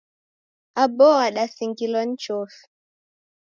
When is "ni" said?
2.05-2.15